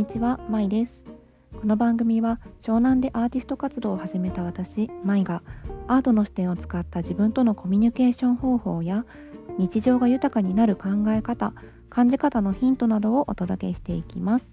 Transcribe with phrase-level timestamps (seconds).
[0.00, 0.98] にちは、まいです。
[1.60, 5.42] この番組は湘南でアーティスト活動を始めた私、まいが
[5.88, 9.04] アートの視点を使った自分とのコミュニケーション方法や
[9.58, 11.52] 日常が豊かになる考え方、
[11.90, 14.48] 感じ方のヒントなどをお届けしていきます。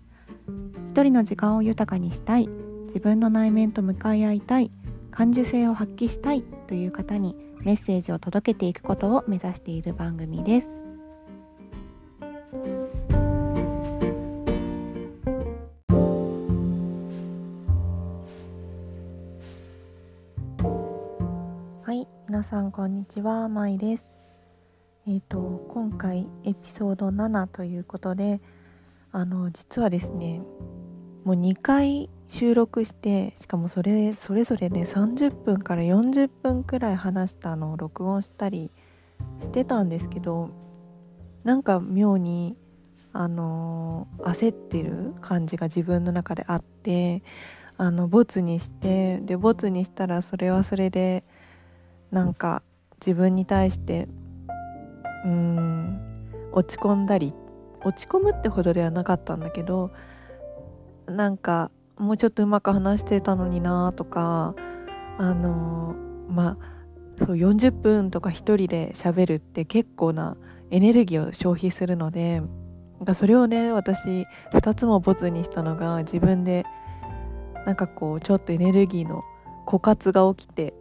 [0.91, 2.49] 一人の時間を豊かにしたい
[2.87, 4.69] 自分の内面と向かい合いたい
[5.11, 10.86] 感受性を発揮したいという方にメッセージを届けていくことを目指している番組です。
[22.49, 23.49] さんこんにちは。
[23.49, 24.05] まいです。
[25.05, 28.39] えっ、ー、と今回エピソード7ということで
[29.11, 30.39] あの実はですね
[31.25, 38.71] もう2回収録してしかもそれそれぞれで30分から40分くらい話したのを録音したり
[39.41, 40.49] してたんですけど
[41.43, 42.55] なんか妙に
[43.11, 47.23] あの焦ってる感じが自分の中であって
[47.75, 51.25] あのボツにしてでボツにしたらそれはそれで
[52.11, 52.63] なんか
[52.99, 54.07] 自分に対して
[55.25, 55.99] うーん
[56.51, 57.33] 落ち込んだり
[57.83, 59.91] 落ち込むってほどではなかったんだけど
[61.07, 64.55] なんかもうちょっとうまく話してたのになとか
[65.17, 65.95] あの
[66.29, 70.37] まあそう40分とか1人で喋るって結構な
[70.69, 72.41] エネルギーを消費するので
[73.15, 76.65] それをね私2つもボツにしたのが自分で
[77.65, 79.23] なんかこうちょっとエネルギーの
[79.65, 80.73] 枯渇が起きて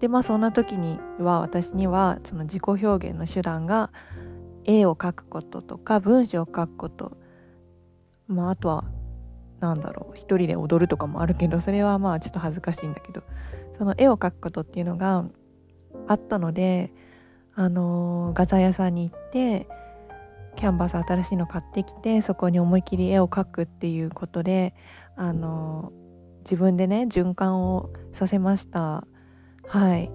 [0.00, 3.90] でまあそんな時には私にはその自己表現の手段が
[4.64, 7.16] 絵を描くこととか文章を書くこと。
[8.26, 8.84] まああとは
[9.60, 13.22] なんだろう一人で踊るとかもあるけどそれはまあちょっと恥ずかしいんだけど。
[13.78, 15.24] その絵を描くことっていうのが
[16.08, 16.92] あったので
[17.54, 19.68] あのー、画材屋さんに行って
[20.56, 24.74] キャンバス新しいの買ってきてそこに思い切り絵を描くっていうことで
[25.16, 29.06] あのー、自分でね循環をさせました
[29.68, 30.10] はい。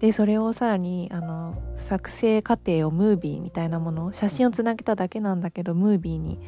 [0.00, 6.38] でそれをさらにあの作成過程をムービーみたいなもの写真をつなげただけなんだけどムービーに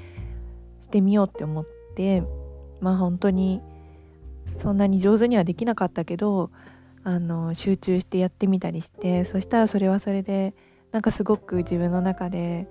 [0.85, 2.23] してみようって思って
[2.81, 3.61] まあ本当に
[4.59, 6.51] そんなに上手にはできなかったけど
[7.05, 10.55] あの集中してやってみたりしてそしたらそれはそれで
[10.93, 12.69] なんかすごく自分の中で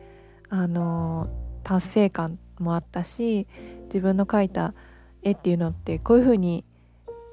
[0.49, 1.27] あの
[1.63, 3.47] 達成感もあったし
[3.85, 4.73] 自分の描いた
[5.21, 6.65] 絵っていうのってこういう風に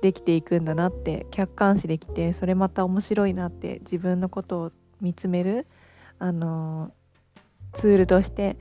[0.02, 5.66] できていくんだなって客観視できてそれまた面白いなって自分のことを見つめる
[6.18, 6.92] あの
[7.74, 8.56] ツールとして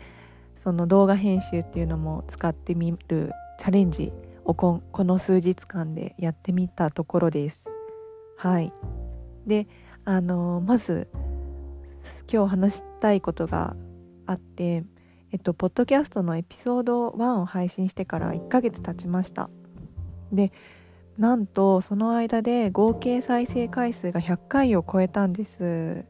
[0.64, 4.12] その動画編集っていうのも使ってみるチャレンジ
[4.46, 7.66] をこの数日間でやってみたところです。
[8.38, 8.74] はい
[9.46, 9.68] で
[10.06, 11.10] あのまず
[12.32, 13.76] 今日話したいことが
[14.26, 14.84] あって
[15.32, 19.50] えっとポッドキャストのエピソード1を配信してから1ヶ月経ちました。
[20.32, 20.52] で
[21.18, 26.06] なんとその間で合計再生回数が100回を超えたんです。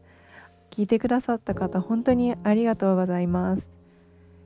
[0.70, 3.66] 聞いてくださった方本当にありがとうございます。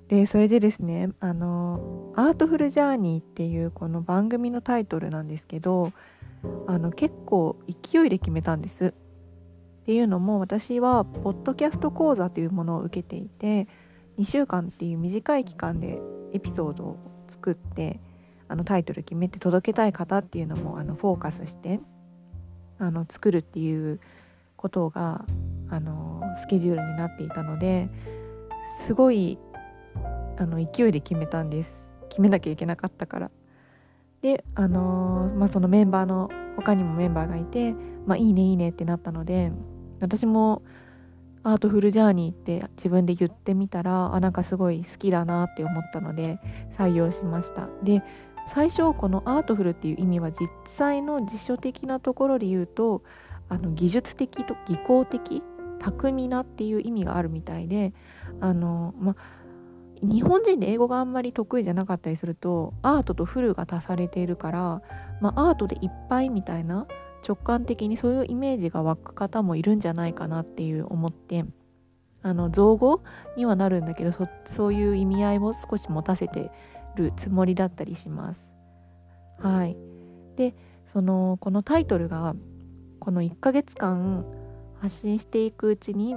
[0.08, 5.92] でそれでですねあの「アートフルジャーニー」っていうこの番組のタイトルなんですけど
[6.68, 8.94] あの結構勢いで決めたんです。
[9.82, 13.68] っていうのも私はポッドキャスト講座というものを受けていて
[14.20, 16.00] 2週間っていう短い期間で
[16.34, 18.00] エピソードを作って
[18.52, 21.80] あのタイトル決めて届けたい方っていうのもあのフォーカスして
[22.80, 24.02] あの作るっていう
[24.58, 25.24] ことが
[25.70, 27.90] あのスケジュールになっていたので
[28.86, 29.40] すごい
[30.38, 31.72] あの勢いで決めたんです。
[32.10, 33.32] 決めなきゃいけなかったから。
[34.22, 37.74] であのまあそのメンバーの他にもメンバーがいて
[38.06, 39.52] まあいいねいいねってなったので
[40.02, 40.62] 私も
[41.44, 46.40] アートフルジャーニーって自分で言ってみたらあなんかすごい好きだなって思ったので
[46.78, 47.68] 採用しました。
[47.84, 48.04] で
[48.54, 53.02] 最初このアートフルっていう意味は実際の辞書的なところで言うと
[53.50, 55.44] あの技術的と技巧的
[55.80, 57.94] 巧みなっていう意味があるみたいで
[58.40, 59.16] あのま
[60.02, 64.82] 日本人で英語があんまり得意じゃなかったりするとアートとフルが足されているから、
[65.22, 66.88] ま、アートでいっぱいみたいな
[67.28, 71.46] 直感的にそういうイメージが湧く方もいるんじゃないかなっていう思って
[72.24, 73.04] あの造語
[73.36, 74.12] にはなるんだけど
[74.46, 76.52] そういう意味合いも少し持たせて
[76.96, 78.48] るつもりだったりします。
[79.40, 79.78] はい、
[80.36, 80.54] で
[80.94, 82.36] そのこのタイトルが
[83.00, 84.26] この1ヶ月間
[84.80, 86.16] 発信していくうちに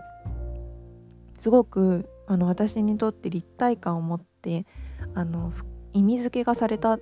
[1.38, 4.66] すごくあの私にとって立体感を持って
[5.14, 5.52] あの
[5.92, 6.98] 意味付けがされた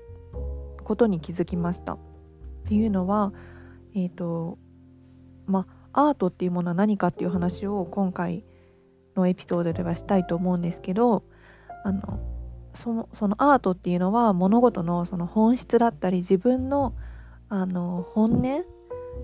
[0.84, 1.94] ことに気づきました。
[1.94, 1.98] っ
[2.66, 3.32] ていうのは
[3.94, 4.58] えっ、ー、と
[5.46, 8.44] まあアートっていうものは何かっていう話を今回
[9.16, 11.22] のエピソードではしたいと思うんですけど
[11.84, 12.18] あの
[12.74, 16.94] そのそのアートっていうのは物事のその本質だったり自分の
[17.48, 18.64] あの本音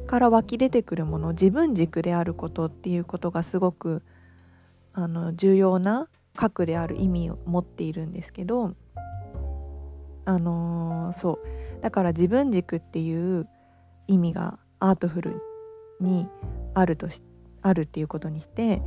[0.07, 4.03] から湧き出てくるもの自分軸であることっていうことがすごく
[4.93, 8.75] あの重要な核である意味を持っているんですけど
[10.27, 11.83] あのー、そう。
[11.83, 13.49] だから自分軸っていう
[14.09, 15.43] 意味がアートフル
[16.01, 16.29] に
[16.75, 17.23] あるとし
[17.63, 18.83] あるっていうことにして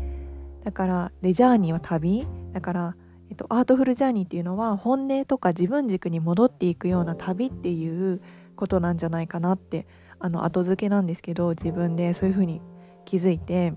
[0.64, 2.28] だからでジャーニーは旅。
[2.54, 2.96] だから、
[3.32, 8.22] えっと、アートフルジャーニーっていうのは本音とか自分軸に戻っていくような旅っていう
[8.58, 9.88] ことなんじゃないかなって
[10.20, 12.62] あの後付けなんですけど自分でそういうふうに
[13.06, 13.74] 気づいて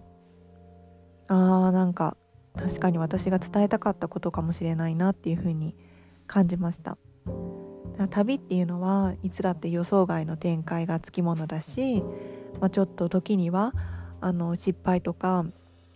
[1.28, 2.16] あーなんか
[2.56, 5.76] 確かに私が伝えたかったことかもしれないなっていうふうに
[6.26, 6.98] 感じました。
[8.10, 12.02] 旅っていうのはいつだって予想外の展開がつきものだし、
[12.60, 13.72] まあ、ちょっと時には
[14.20, 15.46] あの失敗とか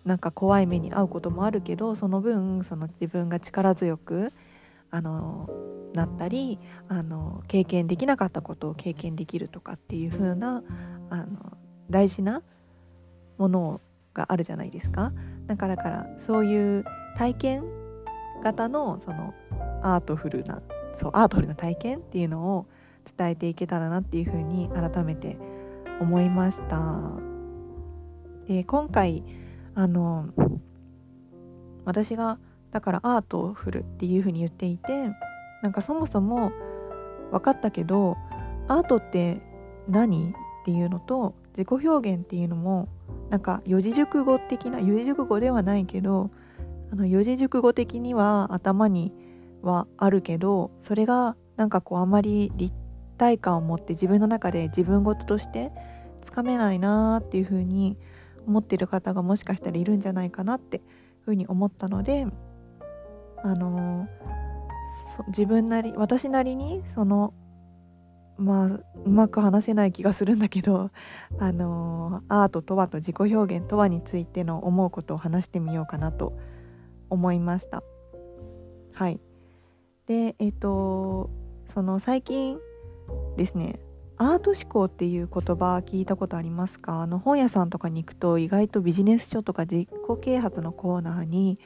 [0.08, 4.32] なんか怖い目に遭うこともあるけどその分その自分が力強く
[4.90, 5.50] あの
[5.92, 6.58] なったり
[6.88, 10.62] あの経験できなかったことを経験できるとかっていう風な
[11.10, 11.26] あの
[11.90, 12.42] 大事な
[13.36, 13.80] もの
[14.14, 15.12] があるじゃないですか。
[15.46, 16.84] なんかだからそういう
[17.18, 17.64] 体験
[18.42, 19.34] 型のその
[19.82, 20.62] artful な
[21.00, 22.66] そう artful な体験っていうのを
[23.18, 25.36] 伝えていけたらなっていう風に改めて
[26.00, 27.12] 思いました。
[28.46, 29.22] で今回
[29.78, 30.26] あの
[31.84, 32.40] 私が
[32.72, 35.08] だからアートフルっていう風に言っていて
[35.62, 36.50] なんかそもそも
[37.30, 38.16] 分かったけど
[38.66, 39.40] アートって
[39.88, 42.88] 何っていうのと自己表現っていうのも
[43.30, 46.32] なんか四字熟語的な四字熟語ではないけど
[46.92, 49.12] あの四字熟語的には頭に
[49.62, 52.74] はあるけどそれがなんかこうあまり立
[53.16, 55.70] 体感を持って自分の中で自分事として
[56.24, 58.17] つかめないなーっていう風に思
[58.48, 60.80] 思ってる方がもしかしたらいるんじゃないかなって
[61.24, 62.26] ふうに思ったので
[63.44, 64.08] あの、
[65.28, 67.34] 自分なり私なりにその
[68.36, 70.90] まあうまく話せない気がするんだけど
[71.38, 76.32] あの、アートとはと自己表現とはについての思うことを話してみようかなと
[77.10, 77.82] 思いました。
[78.92, 79.20] はい
[80.06, 81.30] でえっ、と
[81.74, 82.58] その最近
[83.36, 83.78] ですね
[84.20, 87.02] アート思考っていう言葉聞いたことありますか？
[87.02, 89.88] あの本屋さんとかに行くと意外とビジネス書とか自己
[90.20, 91.58] 啓発のコーナーに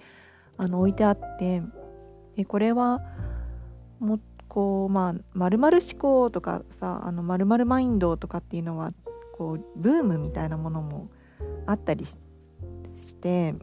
[0.58, 1.62] あの置いてあって
[2.36, 3.00] でこれは
[4.00, 8.92] もこうまあ〇〇思考とかさあの〇〇マインドとかっていうのは
[9.38, 11.08] こうブームみたいなものも
[11.64, 12.16] あったりし
[13.16, 13.54] て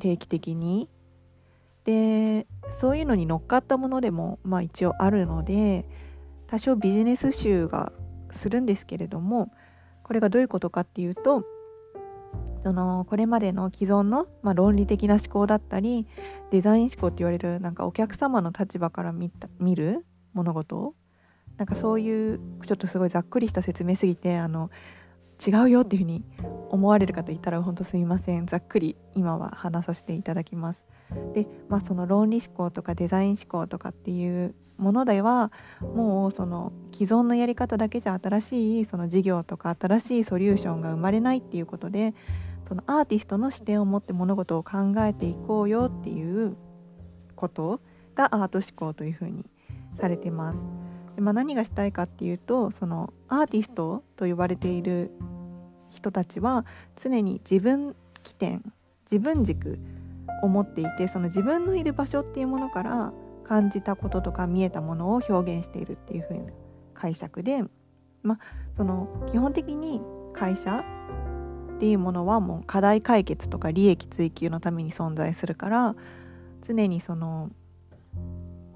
[0.00, 0.88] 定期的に。
[1.84, 2.46] で
[2.76, 5.86] そういうのに乗っかったものでもまあ一応あるので
[6.46, 7.90] 多少ビジネス集が
[8.34, 9.52] するんですけれども
[10.02, 11.44] これがどういうことかっていうと
[12.62, 16.06] そのこれまでの既存の、まあ、論理的な思考だったり
[16.50, 20.04] デザイン思考って言われるなんかお客様の立場から見た見る
[20.34, 20.94] 物事
[21.56, 24.70] なんかそういうちょっとすごいざっくりした説明すぎてあの
[25.46, 26.24] 違うよっていうふうに
[26.68, 30.89] 思われる方いたら本当すみませんざっくり今は話させていただきます。
[31.34, 42.14] でまあその論理思考とかデザイン思考とかっていうものではもうその既存のやり方だけじゃ新しいその事業とか新しいソリューションが生まれないっていうことで
[42.68, 46.56] そのアーティストの視点を持って物事を考えていこうよっていう
[47.34, 47.80] こと
[48.14, 49.44] がアート思考というふうに
[49.98, 50.58] されてます。
[51.16, 55.10] でまあ、何がしたいかっていうとそのアーティストと呼ばれている
[55.90, 56.64] 人たちは
[57.02, 58.72] 常に自分起点
[59.10, 59.78] 自分軸
[60.42, 63.12] を持っていてその自分のいる場所っていうものから
[63.44, 66.52] 感じたこととか見えたものを表現しているっていう風な
[66.94, 67.64] 解釈で、
[68.22, 68.38] まあ、
[68.76, 70.00] その基本的に
[70.32, 70.84] 会社
[71.76, 75.96] っていうものはもう課題解決とか利益追求のために存在するから
[76.66, 77.50] 常にその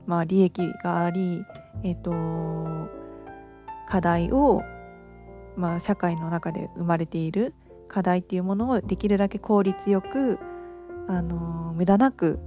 [0.06, 1.44] まあ利益があり
[1.83, 2.90] えっ、ー、と
[3.88, 4.62] 課題を
[5.56, 7.54] まあ社会の中で生まれている
[7.88, 10.38] 課題っていうものをできるだけ効率よく
[11.09, 12.39] あの無駄なく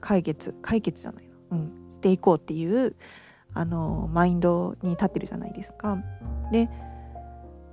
[0.00, 1.66] 解決解決じゃないの、うん、
[1.98, 2.94] していこうっていう
[3.54, 5.98] あのマインドに立ってるじゃないですか。
[6.52, 6.68] で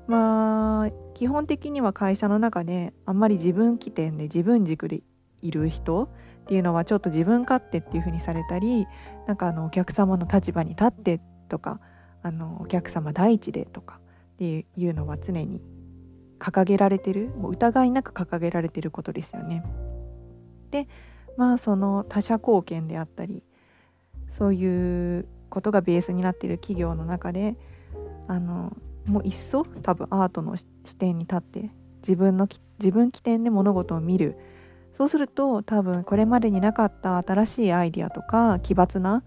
[0.08, 5.02] まあ基本的には会社の中であんまり自分起点で自分軸で
[5.42, 6.08] いる人っ
[6.48, 8.88] ていうのはちょっと自分勝手っていう風にされたり
[9.28, 11.80] なんかあのお客様の立場に立ってとか
[12.22, 14.00] あのお客様第一でとか
[14.36, 15.62] っていうのは常に
[16.40, 19.64] 掲げられてるもう疑いなく掲げられてることですよね。
[20.72, 20.88] で
[21.38, 23.44] まあその他者貢献であったり
[24.38, 27.56] そういうことがベースになっている企業の中で
[28.28, 28.76] あの
[29.06, 30.66] もう一層多分アートの視
[30.98, 31.70] 点に立って
[32.02, 32.48] 自分の
[32.80, 34.38] 自分起点で物事を見る
[34.98, 39.24] そうすると多分これまでになかった新しいアイディアとか奇抜な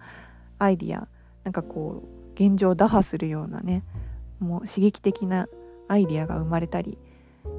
[0.59, 1.09] アイディア
[1.45, 3.85] なんかこう現状を打破するようなね
[4.39, 5.49] もう刺激的な
[5.89, 6.99] アイディアが生まれたり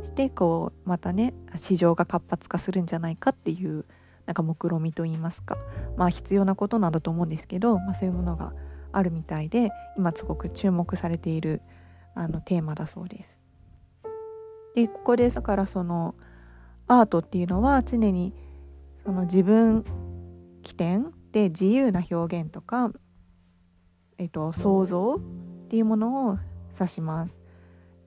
[0.06, 3.86] してこうまたね市場が活発化するんじゃないかっていう
[4.26, 5.58] なんか目論見みといいますか
[5.98, 8.54] まあ必要なことなんだと思うんですけど、まあ、そういうものが
[8.92, 11.62] あるみたいで今すごく注目されている
[12.16, 13.40] あのテーマだそうです。
[14.76, 16.16] でここでだからその
[16.88, 18.34] アートっていうのは常に
[19.04, 19.84] その自分
[20.64, 22.92] 起点で自由な表現とか、
[24.18, 26.38] えっと、想像っていうものを
[26.80, 27.39] 指します。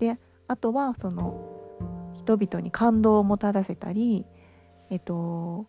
[0.03, 0.19] で
[0.49, 1.49] あとはその
[2.17, 4.27] 人々に感動をもたらせたり、
[4.91, 5.67] えっと、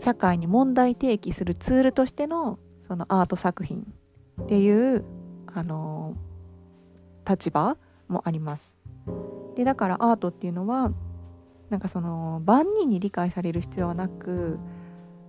[0.00, 2.58] 社会に問題提起するツールとしての
[2.88, 3.86] そのアート作品
[4.42, 5.04] っていう
[5.46, 6.16] あの
[7.28, 7.76] 立場
[8.08, 8.76] もあります。
[9.54, 10.90] でだからアートっていうのは
[11.70, 14.58] なんかその万人に理解される必要はなく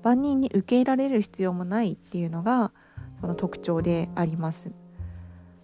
[0.02, 2.72] 万人に受け入れられる必要もないっていうのが
[3.22, 4.72] その特徴であります。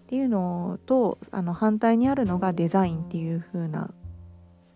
[0.05, 3.89] っていうのとあの反対にあるのがデザインっていう風な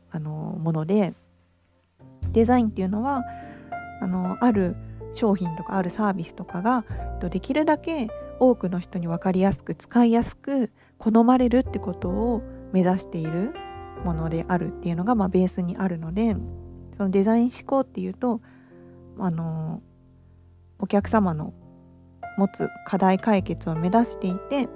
[0.10, 1.14] あのもので
[2.32, 3.24] デザインっていうのは
[4.02, 4.76] あのある
[5.14, 6.84] 商品とかあるサービスとかが
[7.30, 8.10] できるだけ
[8.40, 13.54] 多くの人に分かりやすく使いやすく好まれるってことを目指している
[14.04, 16.36] ものであるっていうのが、まあ、ベースにあるので
[16.98, 18.42] そのデザイン思考っていうと
[19.20, 19.82] あの
[20.80, 21.54] お客様の
[22.38, 24.70] 持つ課題解決を目指していて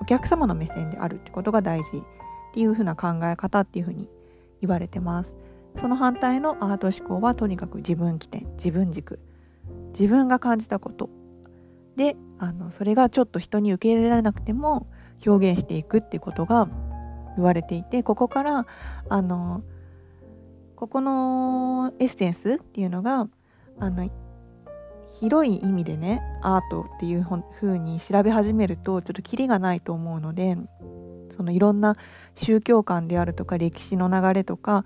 [0.00, 2.00] お客様の目線であるってことが大事っ
[2.54, 4.08] ていうふうな考え方っていうふうに
[4.60, 5.34] 言われてます。
[5.80, 9.18] その反対のアート思考はとにかく自分起点自分軸
[9.92, 11.10] 自分が感じたこと
[11.96, 14.86] であのそれがちょっと人に受け入れられなくても
[15.26, 16.68] 表現していくっていうことが
[17.36, 18.66] 言われていてここから
[19.08, 19.62] あの
[20.76, 23.28] ここのエッセンスっていうのが
[23.78, 24.08] あの
[25.20, 27.26] 広い意味でねアートっていう
[27.60, 30.56] 風に調べ始めるとちょっとキリがないと思うので
[31.36, 31.96] そのいろんな
[32.34, 34.84] 宗教観であるとか歴史の流れとか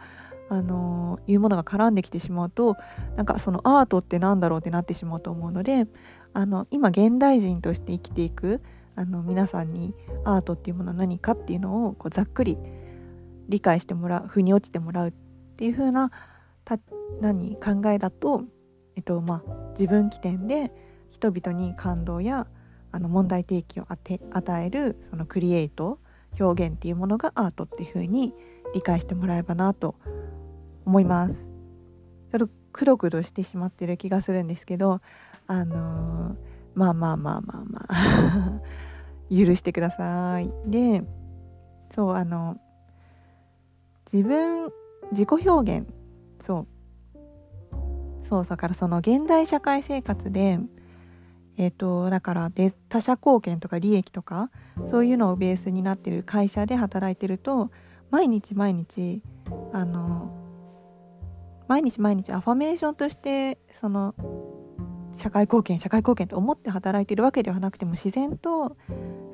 [0.49, 2.77] あのいうものが絡んできてしまうと
[3.17, 5.87] なんかそのアートって何だろうってなってしまうと思うので
[6.33, 8.61] あの今現代人として生きていく
[8.97, 9.95] あの皆さんに
[10.25, 12.59] アートっていうものは何かっていうのをこうざっくり
[13.49, 15.13] 理解してもらう腑に落ちてもらうっ
[15.57, 16.11] ていう風な
[16.65, 16.79] た
[17.21, 18.45] 何考えだと、
[19.01, 20.71] えっとまあ、自分起点で
[21.11, 22.47] 人々に感動や
[22.93, 25.99] あの問題提起を与えるそのクリエイト
[26.39, 28.35] 表現っていうものがアートっていう風に
[28.75, 29.95] 理解してもらえばなと
[30.85, 31.33] 思います。
[31.33, 35.01] ちょっとくどくどしてしまってる気がするんですけど
[35.47, 36.37] あのー
[36.75, 38.61] まあまあまあまあまあ
[39.35, 40.53] 許してください。
[40.67, 41.05] で
[41.95, 42.61] そうあの
[44.13, 44.71] 自分
[45.13, 45.89] 自己表現
[46.47, 46.67] そう
[48.31, 50.61] そうだからその現代社会生活で
[51.57, 54.51] えっ、ー、とだからで他者貢献とか利益とか
[54.89, 57.73] そういうのをベースになってる会社で働いてると
[58.13, 59.21] 毎日毎日
[59.73, 60.33] あの
[61.67, 64.15] 毎日毎日アファメーションとしてその
[65.13, 68.77] 社会貢献社会貢献と思って働いてるわけではなくても自然と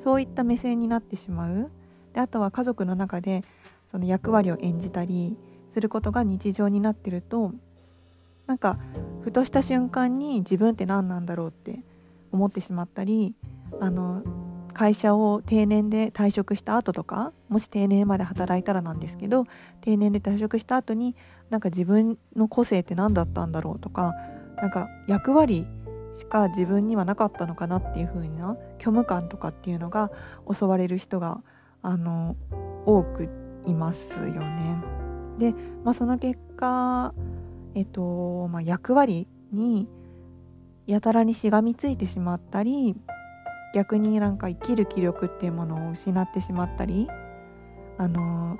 [0.03, 1.71] そういった目線になってしまう。
[2.15, 3.45] であとは家族の中で
[3.91, 5.37] その役割を演じたり
[5.73, 7.53] することが日常になってると
[8.47, 8.79] なんか
[9.23, 11.81] ふとした瞬間に自分って何なんだろうって
[12.33, 13.35] 思ってしまったり
[13.81, 14.23] あの
[14.73, 19.47] 会社を定年で退職した後とかもし定年まで働いたらなんですけど
[19.81, 21.17] 定年で退職した後に
[21.49, 24.15] なんか自分の個性って何だったんだろうとか
[24.57, 25.67] なんか役割
[26.15, 30.11] しか自分にはなかったのかなっていう風な虚無感とかっていうのが
[30.53, 31.43] 襲われる人が
[31.83, 32.37] あの
[32.85, 33.29] 多く
[33.67, 34.83] いますよね。
[35.39, 37.13] で、まあ、その結果、
[37.77, 39.87] えっとまあ、役割に
[40.87, 42.97] やたらにしがみついてしまったり
[43.75, 47.07] 逆になんか生きる気力っていうものを失ってしまったり
[47.99, 48.57] あの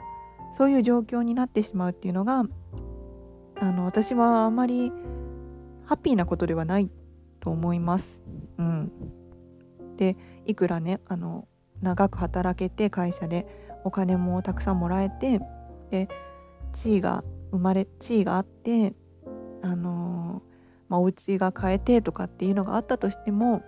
[0.59, 2.45] そういう状況になってしまうっていうのが
[3.59, 4.93] あの私はあまり
[5.87, 6.91] ハッピーなことではない
[7.41, 8.21] と思います。
[8.59, 8.93] うん、
[9.97, 11.49] でいくらねあの
[11.81, 13.47] 長く働けて会社で
[13.85, 15.41] お金もたくさんもらえて
[15.91, 16.09] で
[16.75, 18.95] 地位が生まれ地位があって
[19.67, 20.43] あの
[20.89, 23.65] まあ、お家が変えてとかっていうのがあったとしても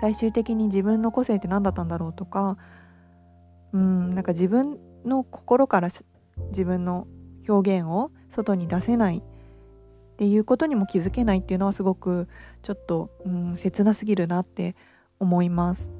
[0.00, 2.58] 最終的に自分の個性って何だったんだろうとか
[3.72, 5.88] うんなんか自分の心から
[6.50, 7.06] 自分の
[7.48, 9.22] 表現を外に出せないっ
[10.18, 12.28] ていうことにも気づけないっていうのはすごく
[12.62, 14.76] ちょっと、うん、切なすぎるなって
[15.20, 15.90] 思います。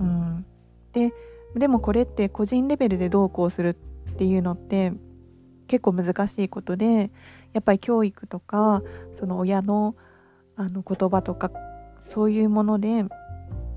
[0.00, 0.44] うん、
[0.92, 1.12] で
[1.56, 3.76] でもこれって個人レベルでどうこうする
[4.10, 4.92] っていうのって
[5.68, 7.10] 結構難しいことで
[7.52, 8.82] やっぱり教育とか
[9.20, 9.94] その親の
[10.56, 11.52] あの言葉とか
[12.08, 13.04] そういうもので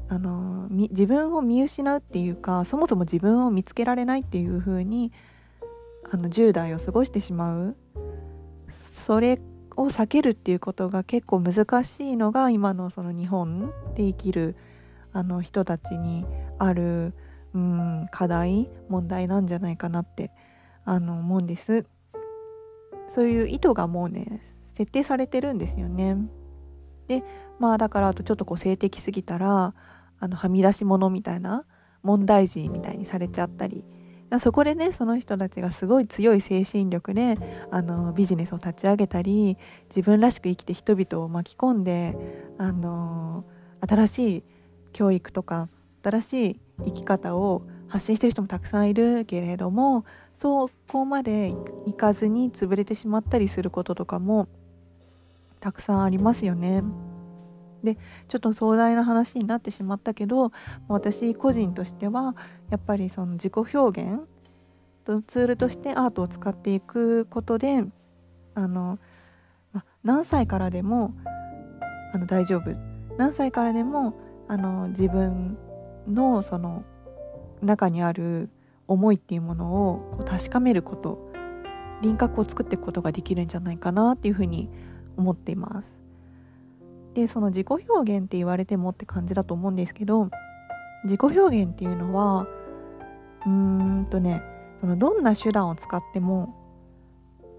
[0.09, 5.11] あの自分を見失うっていうかそもそも自分を見つけられないっていう風に
[6.11, 7.75] あの10代を過ごしてしまう。
[8.91, 9.39] それ
[9.77, 14.55] を避けるっていうことが結構難しいのが今のその日本で生きる
[15.13, 16.25] あの人たちに
[16.59, 17.13] ある
[17.53, 20.31] うん課題問題なんじゃないかなって
[20.85, 21.85] あの思うんです。
[23.13, 24.41] そういう意図がもうね
[24.75, 26.17] 設定されてるんですよね。
[27.07, 27.23] で
[27.59, 29.73] まあだからあとちょっとこう性的すぎたら
[30.19, 31.65] あのはみ出し物みたいな
[32.03, 33.83] 問題児みたいにされちゃったり。
[34.39, 37.37] そこでねその人たちがすごい強い精神力で
[37.69, 39.57] あのビジネスを立ち上げたり
[39.89, 42.15] 自分らしく生きて人々を巻き込んで
[42.57, 43.43] あの
[43.81, 44.43] 新しい
[44.93, 45.67] 教育とか
[46.01, 50.05] 新しい生き方を発信してる人もたくさんいるけれども
[50.41, 51.53] そこまで
[51.85, 54.47] いかずに潰れてしまったりすることとかも
[55.59, 56.81] たくさんありますよね。
[57.83, 57.95] で
[58.27, 60.51] ちょっと壮大な話になってしまったけど
[60.87, 62.35] 私個人としては
[62.71, 64.21] やっぱりその自己表現
[65.05, 67.83] とツールとしてアートを使っていくことで
[68.55, 68.97] あの、
[69.73, 71.13] ま、何歳からでも
[72.15, 72.71] あの大丈夫
[73.15, 74.15] 何歳からでも
[74.47, 75.55] あの自分
[76.07, 76.83] のその
[77.61, 78.49] 中にある
[78.91, 81.31] 思いっていうものをこう確かめること
[82.01, 84.69] 輪郭を作っていくことができるんじゃないかなっていうふうに
[85.17, 85.87] 思っています。
[87.13, 90.29] でその自己表現って言われてもって感じだと思うんですけど
[91.03, 92.47] 自己表現っていうのは
[93.45, 93.49] うー
[94.01, 94.41] んとね
[94.79, 96.55] そのどんな手段を使っても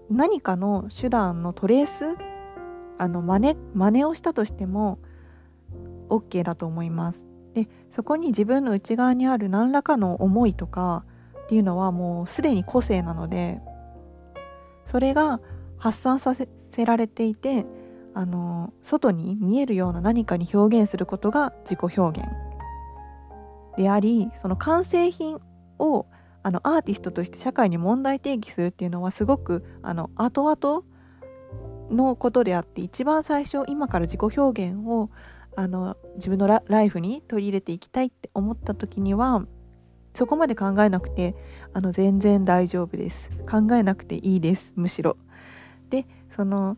[0.09, 2.15] 何かの手段のトレース
[2.97, 4.99] あの真似真似をしたとしても
[6.09, 7.27] OK だと思います。
[7.53, 11.05] でそこに自分の内側にある何らかの思いとか
[11.43, 13.59] っていうのはもうすでに個性なので
[14.91, 15.39] それが
[15.77, 17.65] 発散させられていて
[18.13, 22.29] あの外に見えるような何かに表現することが自己表現
[23.77, 25.39] でありその完成品
[25.79, 26.05] を
[26.43, 30.83] あのアーティストとして社会に問題提起するっていうのはすごくあの後々
[31.89, 35.09] のことであって一番最初今から自己表現を
[35.55, 39.45] あの自分のライフに取り入れていきたいって思った時には
[40.15, 41.35] そこまで考えなくて
[41.73, 43.29] あの全然大丈夫です。
[43.49, 45.17] 考えなくていいですむしろ。
[45.89, 46.77] でその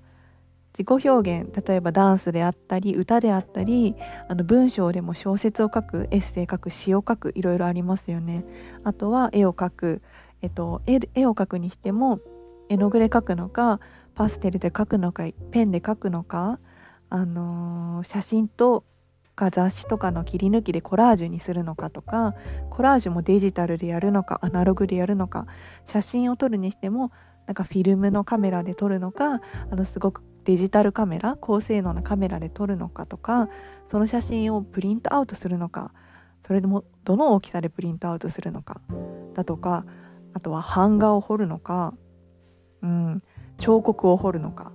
[0.78, 3.96] 自己表現例えばダンスであったり歌であったり
[4.28, 8.44] あの文章でも小説を書くエッセイ書く詩を書くいろいろありますよね。
[8.84, 10.02] あとは絵を描く、
[10.42, 12.20] えっと、絵絵を描くにしても
[12.68, 13.80] 絵の具で描くのか
[14.16, 16.60] パステルで描くのかペンで描くのか
[17.10, 18.84] あのー、写真と
[19.36, 22.36] か雑誌とかの切り抜きでコラージュにするのかとか
[22.70, 25.46] コラージュもデジタルでやるのかアナログでやるのか
[25.86, 27.12] 写真を撮るにしても
[27.48, 33.50] なんかフィルムのカメラで撮るのかあのすごくデジタルカメラ高性能なカメラで撮るのかとか
[33.90, 35.92] その写真をプリントアウトするのか
[36.48, 38.82] それでもどの大きさでプリントアウトするのか
[39.34, 39.86] だとか
[40.34, 41.94] あとは版画を彫るのか、
[42.84, 43.24] うん、
[43.58, 44.72] 彫刻を彫るのか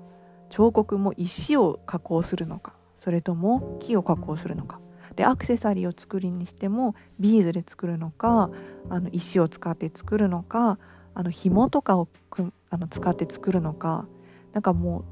[0.49, 4.81] 彫刻も石を加工するのかそれとも木を加工するのか
[5.17, 8.51] でアクセサリーを作りにしてもビーズで作るのか
[8.89, 10.79] あの石を使って作るのか
[11.15, 14.07] あの紐とかをくあの使って作るのか
[14.53, 15.05] なんかもう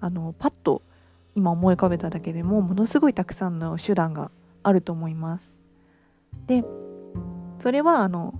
[0.00, 0.82] あのパッと
[1.34, 4.30] 今思い浮かべただけでもものすごいたくさんの手段が
[4.62, 5.50] あると思います。
[6.46, 6.64] で
[7.62, 8.34] それはあの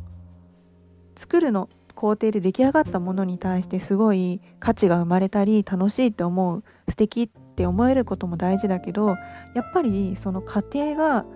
[1.16, 9.08] 作るの工程で出来上がったものに対してすごい価値が生まれたり楽しいって思う素敵って思えることも大事だけど
[9.54, 11.26] やっぱりその過程が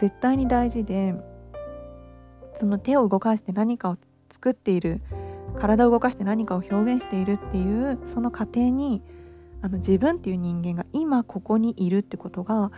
[0.00, 1.14] 絶対に大事で
[2.58, 3.98] その手を動かして何かを
[4.32, 5.02] 作っている
[5.58, 9.02] 体を動かして何かを表現しているっていうその過程に
[9.60, 12.70] あの自分っていう人間が今ここにいるってことが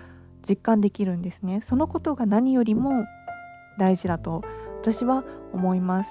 [0.49, 1.63] 実感できるんですね。
[1.65, 3.05] そのことが何よりも
[3.79, 4.43] 大事だと
[4.83, 5.23] 私は
[5.53, 6.11] 思います。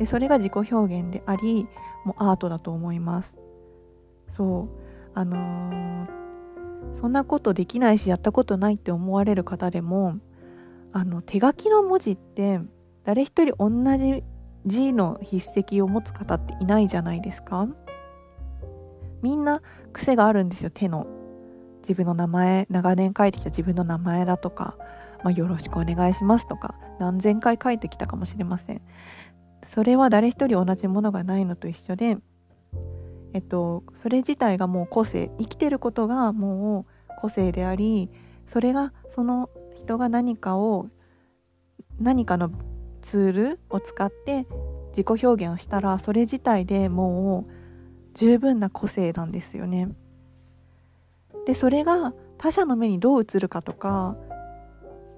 [0.00, 1.68] でそれが自己表現であり
[2.04, 3.36] もうアートだと思います。
[4.32, 4.85] そう。
[5.16, 10.18] あのー、そんなことできないしやったことないって思われる方でも
[10.92, 12.60] あの手書きの文字って
[13.04, 14.22] 誰一人同じ
[14.66, 17.66] 字の筆跡を持つ方っていないじゃないですか。
[19.22, 21.06] みんな癖があるんですよ手の。
[21.80, 24.76] 自分の名前長年書いてきた自分の名前だとか、
[25.22, 28.82] まあ、よろしくお願いしますとか何千回書いてきたかもしれません。
[29.72, 32.18] それは誰一人同じものがないのと一緒で、
[33.36, 38.08] えっと、それ自体がもう個性生きてることがもう個性であり
[38.50, 40.88] それがその人が何かを
[42.00, 42.50] 何かの
[43.02, 44.46] ツールを使って
[44.96, 47.52] 自己表現をしたらそれ自体でもう
[48.14, 49.90] 十分な個性なんですよね。
[51.44, 54.16] でそれが他者の目にどう映るかとか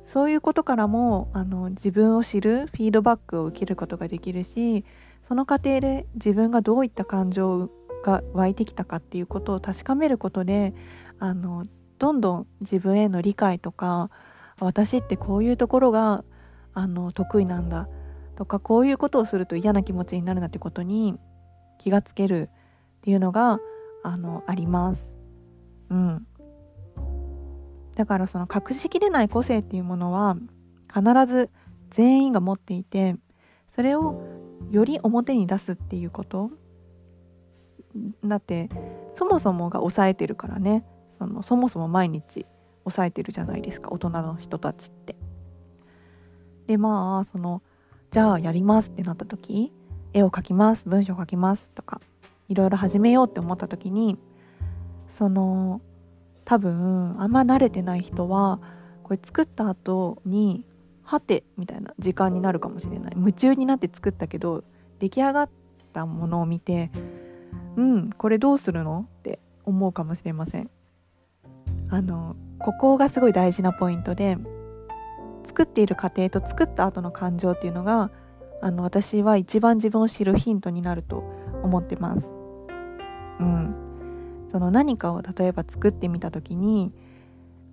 [0.09, 4.85] そういうことからもあの自分を知るフィードバックを受けることができるし
[5.29, 10.75] その過程で自分がどういった感情をが湧いてきたかっていうことを確かめることで
[11.19, 11.67] あの
[11.99, 14.11] どんどん自分への理解とか
[14.61, 16.25] 私ってこういうところが
[16.75, 17.89] あの得意なんだ
[18.37, 21.19] とかこういうことをすると嫌な気持ちになるなってことに
[21.79, 22.51] 気がつける
[22.99, 23.59] っていうのが
[24.05, 25.13] あのあります。
[25.91, 26.27] うん、
[27.97, 30.37] だからその隠しきれない個性っていうものは
[30.93, 31.51] 必ず
[31.91, 33.17] 全員が持っていて
[33.75, 34.23] それを
[34.71, 36.51] より表に出すっていうこと
[38.25, 38.69] だって
[39.15, 40.85] そもそもが抑えてるからね。
[41.19, 42.47] そのそもそも毎日
[42.85, 43.91] 抑えてるじゃないですか。
[43.91, 45.17] 大人の人たちって。
[46.67, 47.63] でまあその
[48.11, 49.73] じゃあやりますってなった時
[50.13, 52.01] 絵を描きます文章を書きますとか
[52.49, 54.19] いろいろ始めようって思った時に
[55.13, 55.81] その
[56.45, 58.61] 多分あんま慣れてない人は
[59.03, 60.65] これ作った後に
[61.03, 63.13] はてみたいな時間になるかもしれない。
[63.17, 64.63] 夢中になって作ったけど
[64.99, 65.51] 出来上がっ
[65.95, 66.91] たものを見て
[67.79, 69.07] うんこれどうするの？
[69.21, 70.69] って思うかもしれません。
[71.91, 74.37] あのここがすごい大事なポイントで
[75.47, 78.11] 作っている過程と作った後の感情っていうのが
[78.61, 81.23] あの私は一番自分を知るヒントになると
[81.63, 82.33] 思ってます。
[83.39, 83.75] うん、
[84.51, 86.93] その何かを例えば作ってみた時に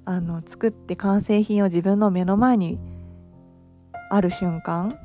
[0.06, 2.78] あの作って完成品を自分の目の前に
[4.12, 4.96] ある瞬間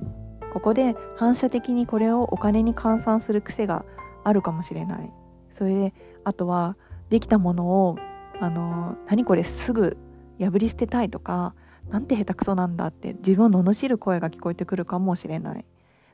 [0.52, 3.86] ここで反射的にこれをお金に換算する癖が
[4.24, 5.12] あるかもしれない。
[5.56, 6.76] それであとは
[7.09, 7.98] できたものを
[8.40, 9.96] あの何これすぐ
[10.38, 11.54] 破り捨てたいとか
[11.90, 15.64] なんて下手くそなんだって自分を罵る声が聞こえてくるかもしれない。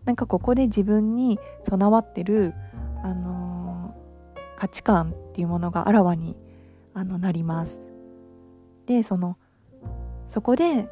[0.04, 1.38] なんかここで自分に
[1.68, 2.54] 備わってる、
[3.02, 3.94] あの、
[4.56, 6.36] 価値観っていうものがあらわに
[6.94, 7.80] あのなります。
[8.86, 9.36] でその
[10.32, 10.88] そこで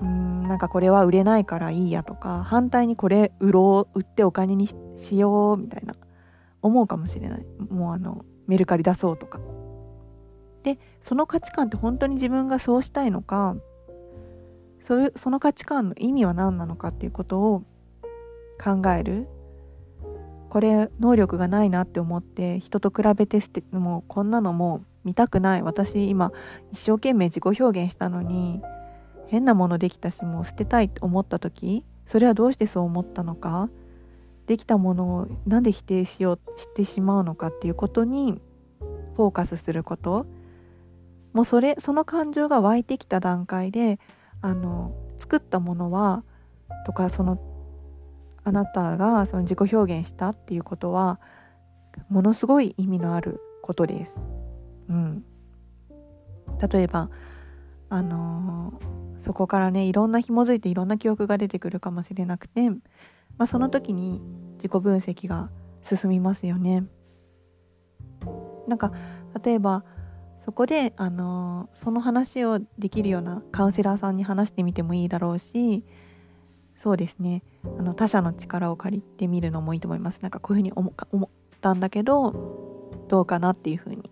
[0.00, 5.94] うんなんかこれは売れないからいいやとか反対にこれ売ろう売ってお金にしようみたいな
[6.62, 7.46] 思うかもしれない。
[7.70, 9.40] もうあのメルカリ出そうとか。
[10.62, 13.56] でその価値観って本当に自分がそうしたいのか
[14.86, 17.62] そその価値観の意味は何なのかっていうことを
[18.62, 19.28] 考える。
[20.50, 25.62] これ能力がないなって思って人と比べて捨てもうこんなのも見たくない。
[25.62, 26.32] 私今
[26.72, 28.60] 一生懸命自己表現したのに
[29.30, 33.70] 変なものできたしもう捨てたいって思った時それはどうしてそう思ったのか？
[34.48, 38.42] できたものをなんで否定しようしてしまうのかっていうことに
[39.14, 40.26] フォーカスすること。
[41.32, 44.00] もうそれその感情が湧いてきた段階で
[44.42, 46.24] あの作ったものは
[46.84, 47.38] とかその
[48.42, 51.20] あなたがその自己表現したっていうことは
[52.08, 54.20] ものすごい意味のあることです。
[54.88, 55.24] うん、
[56.68, 57.10] 例えば
[57.90, 62.78] あのー、そこからねいろんな紐づいていろんな記憶が出てくるかもしれなくて、ま
[63.38, 64.20] あ、その時に
[64.56, 65.50] 自己分析が
[65.82, 66.84] 進みますよね。
[68.68, 68.92] なんか
[69.44, 69.84] 例えば
[70.44, 75.84] そこで、あのその話をできるようなカウンセラーさんに話してみてもいいだろうし
[76.82, 77.42] そうですね。
[77.78, 80.20] あの他者の力を借りてみるのもいいと思います。
[80.22, 84.10] なんかこういうふうに思思ったんだけどどうかなっていうふうに。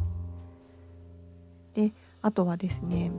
[1.75, 3.11] であとはですね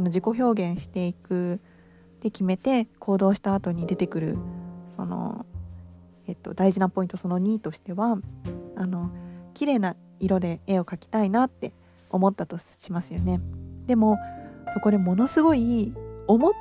[0.00, 1.60] その自己表現していく
[2.22, 4.38] で決めて行動した後に出てくる
[4.96, 5.44] その、
[6.26, 8.16] えっと、大事なポイントその2としては
[8.76, 9.10] あの
[9.52, 11.74] 綺麗な色で絵を描きたいなって
[12.08, 13.42] 思ったとしますよね。
[13.86, 14.16] でも
[14.72, 15.92] そこでものすごい
[16.26, 16.52] 思っ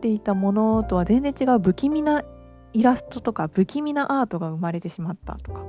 [0.00, 2.24] ていたものとは全然違う不気味な
[2.72, 5.62] イラストとか不気味なアートが生まれてしまったとか。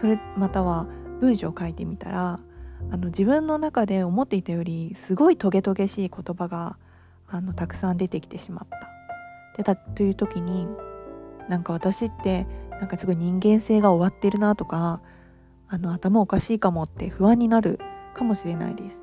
[0.00, 0.88] それまたは
[1.20, 2.40] 文章を書いてみたら
[2.90, 6.76] あの自分の中で思っていたよりすごいトゲトゲしい言葉が
[7.28, 8.88] あのたくさん出てきてしまった。
[9.56, 10.66] でたという時に
[11.48, 15.00] なんか私ってなんかすごい人間性が終わってるなとか
[15.68, 17.78] あの頭おかしいかもって不安になる
[18.14, 18.98] かもしれないです。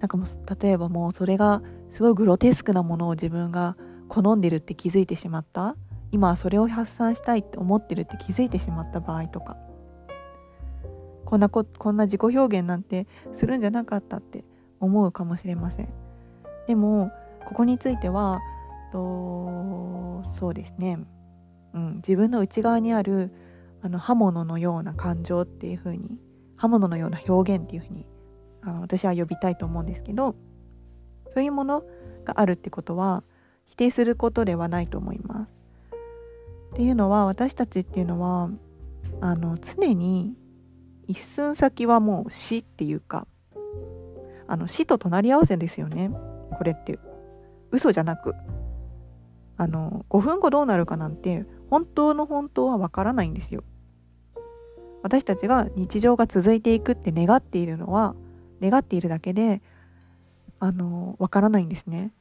[0.00, 3.76] なんかもう例えばもうそれがすごいグロテスクなものを自分が
[4.08, 5.76] 好んでるって気づいてしまった
[6.12, 9.56] 今はそれを発散したいって思ってるって気づいてしまった場合とか
[11.30, 14.44] こんなここんな自己表現なんてするんじゃなかったって
[14.80, 15.94] 思うかもしれません
[16.66, 17.12] でも
[17.46, 18.40] ここについては
[18.90, 20.98] とそうですね、
[21.72, 23.30] うん、自分の内側にある
[23.80, 26.18] あの刃物のような感情っていう風に
[26.56, 28.06] 刃物のような表現っていう風に
[28.62, 30.34] あの私は呼びたいと思うんですけど
[31.32, 31.84] そういうもの
[32.24, 33.22] があるってことは
[33.66, 35.52] 否定することではないと思います。
[36.72, 38.50] っていうのは私たちっていうのは
[39.20, 40.34] あの常に
[41.10, 43.26] 一寸先はもう死っていうか
[44.46, 46.10] あの死と隣り合わせですよね。
[46.56, 46.98] これって。
[47.70, 48.34] 嘘じゃなく。
[49.56, 53.62] あの5分後どうなるかなんて本当の本当はわからないんですよ。
[55.02, 58.14] 私たちが日常が続いていくって願っているのは
[58.60, 59.62] 願っているだけで
[60.58, 62.12] あのわからないんですね。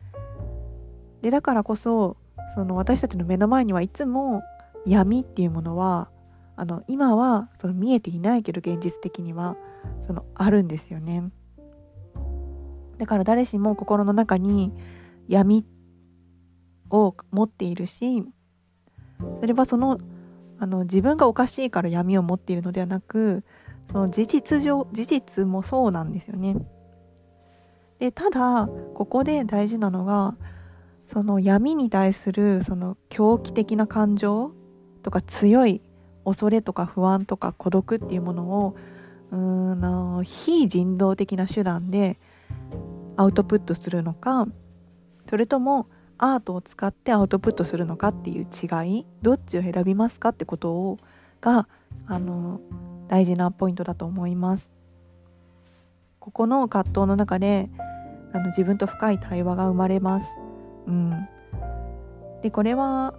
[1.22, 2.18] でだからこそ
[2.56, 4.42] その私たちの目の前にはいつも
[4.86, 6.10] 闇っていうものは
[6.60, 9.56] あの今はその見えていないけど現実的には
[10.06, 11.24] そのあるんですよね
[12.98, 14.74] だから誰しも心の中に
[15.30, 15.66] 闇
[16.90, 18.26] を持っているし
[19.40, 20.00] それはその
[20.60, 23.46] あの自分がおかしいから闇を持っているのではなく
[23.94, 26.58] その事実上事実もそうなんですよね。
[28.00, 30.36] でただここで大事なのが
[31.08, 34.52] その闇に対するその狂気的な感情
[35.04, 35.82] とか強い
[36.30, 38.76] 恐れとか不安とか孤独っていうものを
[39.32, 42.20] うーん非人道的な手段で
[43.18, 44.48] アウトプットするのか
[45.30, 45.88] それとも
[46.18, 50.98] アートを使ってアウトプットするのかっていう違いどっちを選びますかってことを
[51.42, 51.68] が
[52.08, 52.60] あの
[53.08, 54.70] 大事なポイントだと思います。
[56.20, 57.70] ここの葛藤の中で
[58.34, 60.30] あの自分と深い対話が生まれます。
[60.86, 61.28] うん、
[62.42, 63.14] でこれは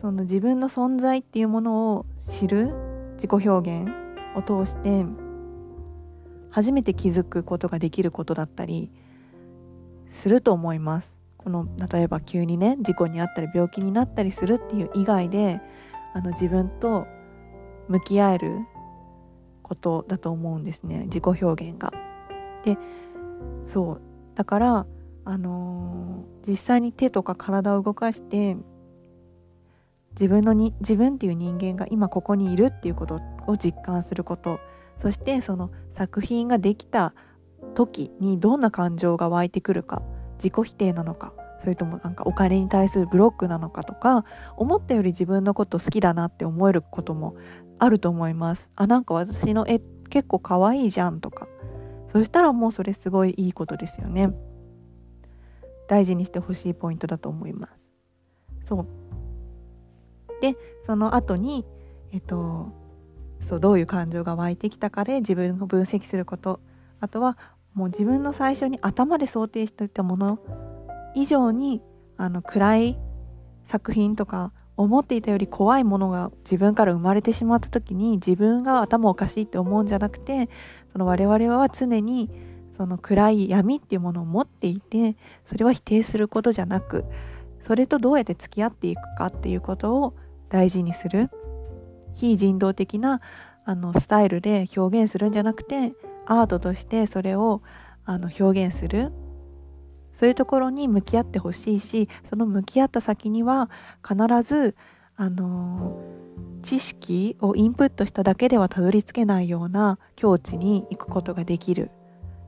[0.00, 2.72] その自分の存在っていうものを知る
[3.14, 3.90] 自己表現
[4.36, 5.04] を通して
[6.50, 8.90] 初めて気づくことができることだったり
[10.10, 11.12] すると思います。
[11.36, 15.60] この例えば急にね事故に遭ったり病気になったりするっていう以外で
[16.12, 17.06] あの自分と
[17.88, 18.58] 向き合える
[19.62, 21.92] ことだと思うんですね自己表現が。
[22.64, 22.76] で
[23.66, 24.00] そう
[24.34, 24.86] だから
[25.24, 28.56] あのー、実際に手とか体を動かして
[30.18, 34.58] 自分のに自分っていう人間が今ここにいるっていうことを実感すること。
[35.00, 37.14] そしてその作品ができた
[37.76, 40.02] 時にどんな感情が湧いてくるか。
[40.38, 41.32] 自己否定なのか。
[41.60, 44.24] それともなんかお金に対するブロックなのかとか。
[44.56, 47.36] 思ったより自分のこと好きだなって思えることも
[47.78, 48.68] あると思います。
[48.74, 51.46] あなんか私の絵結構可愛いじゃんとか。
[52.12, 54.32] そしたらもうそれすごいいいことですよね。
[55.88, 57.72] 大事にしてほしいポイントだと思います。
[58.66, 58.97] そう。
[60.40, 61.64] でその後に
[62.12, 62.72] えっと
[63.44, 66.60] そうどういう感情が湧いてきたかで自分を分析すること。
[67.00, 67.38] あとは
[67.74, 70.40] もう自分の最初に頭で想定していたもの
[71.14, 71.80] 以上に
[72.16, 72.98] あの暗い
[73.66, 80.48] 作品とか思っていたより怖いものが自分から生まれてしまった時に自分が頭おかしいって思うんじゃなくて
[80.92, 82.30] その我々は常に
[82.76, 85.16] その暗い闇っていうものを持っていて
[85.48, 87.04] それは否定することじゃなく
[87.66, 90.14] それとどうやって付き合っていくかっていうことを
[90.48, 91.30] 大事にする。
[92.14, 93.20] 非人道的な
[93.64, 95.92] あのスタイルで表現するんじゃなくて
[96.26, 97.62] アートとしてそれを
[98.04, 99.12] あの表現する。
[100.14, 103.70] そういうところに向き合ってほしいしその向き合った先には
[104.02, 104.74] 必ず
[105.14, 106.02] あの
[106.64, 111.90] 知識をインプットしただけではたどり着けないような境地に行くことができる。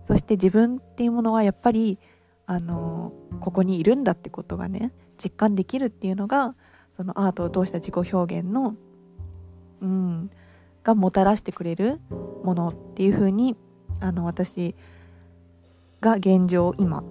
[0.08, 2.00] そして自分っていうものはやっぱり
[2.46, 4.90] あのここにいるんだってことがね
[5.22, 6.56] 実感できるっていうのが
[7.00, 8.74] そのアートを通した自己表現の
[9.80, 10.30] うん
[10.84, 11.98] がもたらしてくれる
[12.44, 13.56] ものっていうふうに
[14.00, 14.74] あの私
[16.02, 17.02] が現状今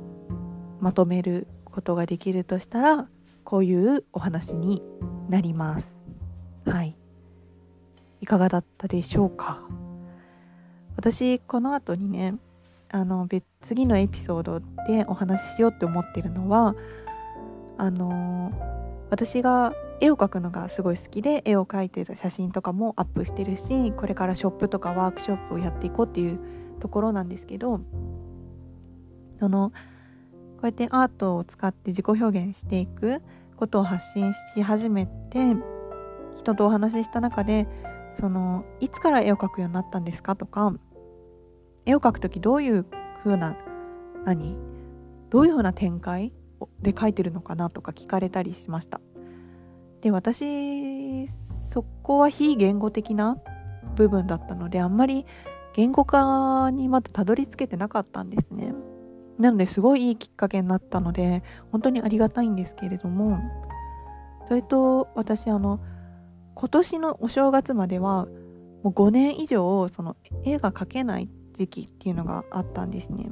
[0.80, 3.08] まとめることができるとしたら
[3.44, 4.84] こういうお話に
[5.28, 5.92] なります。
[6.68, 6.96] はい。
[8.22, 9.60] いかがだったでしょうか？
[10.98, 12.36] 私この後にね
[12.92, 16.76] あの別次のエピソードでお話ししようって思ってるのは
[17.80, 18.52] あの
[19.10, 26.40] 私が絵を描くのがすごい好きで絵を描いてる写真とかもアップしてるしこれからショップとかワークショップをやっていこうっていう
[26.80, 27.82] ところなんですけど
[29.40, 29.72] その
[30.60, 33.22] こうやってアートを使って自己表現していく
[33.58, 35.56] ことを発信し始めて
[36.38, 37.68] 人とお話しした中で
[38.20, 40.74] そのいつから絵を描くようになったんですかとか
[41.86, 42.86] 絵を描く時どういう
[43.24, 43.56] 風な
[44.26, 44.58] 何
[45.30, 46.34] どういう風な展開
[46.82, 49.02] で描いてるのかなとか聞かれたりしました。
[50.02, 51.30] で私
[51.70, 53.38] そこは非言語的な
[53.96, 55.26] 部分だったのであんまり
[55.76, 58.74] 言語化にまだたどり着けてなかったんですね。
[59.38, 63.40] なのですごいいいきっかけになったので本当にありがたいんですけれども
[64.48, 65.80] それと私あの
[66.56, 68.26] 今年のお正月までは
[68.84, 73.30] もう5年以上その絵が描けない時期っていうのがあったんですね。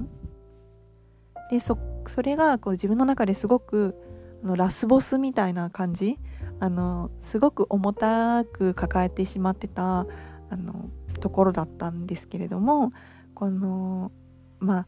[1.50, 3.96] でそそれがこう自分の中ですごく
[4.44, 6.18] あのラスボスみたいな感じ。
[6.60, 10.08] あのすごく重たく抱えてしまってた
[10.50, 12.94] あのところだったんですけれども
[13.36, 14.12] この
[14.60, 14.88] まあ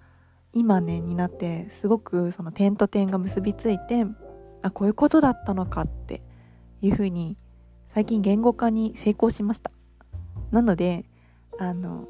[0.53, 4.05] 今ねになってすごくその点と点が結びついて
[4.61, 6.23] あこういうことだったのかって
[6.81, 7.37] いうふうに
[7.93, 9.71] 最近言語化に成功しました。
[10.51, 11.05] なので
[11.59, 12.07] あの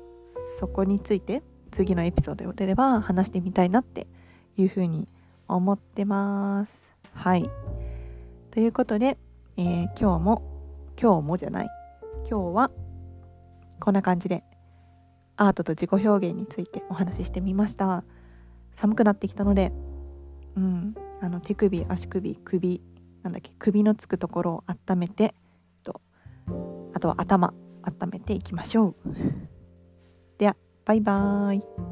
[0.59, 4.07] そこについて次のエピソードでは話してみたいなって
[4.61, 5.07] いうふうに
[5.47, 6.71] 思ってます。
[7.13, 7.49] はい。
[8.51, 9.17] ということで、
[9.57, 10.41] えー、今日も
[11.01, 11.69] 今日もじゃない。
[12.29, 12.71] 今日は
[13.79, 14.43] こんな感じで
[15.37, 18.03] アートと自己表現についてお話ししてみました。
[18.75, 19.71] 寒くなってきたので
[20.55, 20.95] うん。
[21.21, 22.81] あの手首足首首
[23.23, 25.35] なんだっけ首のつくところを温めて
[25.83, 26.01] と
[26.93, 28.95] あとは頭温めていきましょう。
[30.37, 31.88] ではバイバーイ。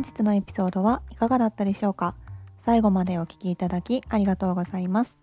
[0.00, 2.14] 本日のエピソードはいかがだったでしょうか？
[2.64, 5.14] 最後までお聴きいただきありがとうございます。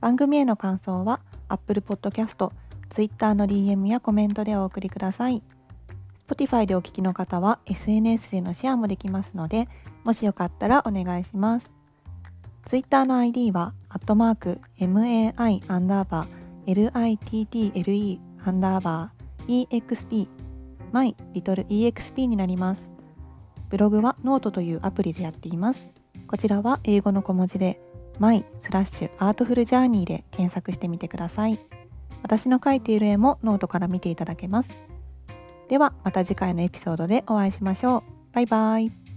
[0.00, 2.50] 番組への感想は Apple Podcast、
[2.88, 5.42] Twitter の DM やコメントでお送りください。
[6.26, 9.68] Spotify でお聞きの方は SNS でのシェアもできますので
[10.04, 11.70] もしよかったらお願いします。
[12.64, 20.28] Twitter の ID は、アットマーク、MAI アンダーバー、LITTLE アンダーバー、EXP、
[20.92, 22.88] My Little EXP になります。
[23.68, 25.80] ブログはノートというアプリでやっています。
[26.26, 27.80] こちらは英語の小文字で、
[28.18, 31.58] My スラッシュ Artful Journey で検索してみてください。
[32.22, 34.70] 私の描いている絵もノートから見ていただけます。
[35.68, 38.02] ではまた次回のエピソードでお会いしましょう。
[38.34, 39.07] バイバイ。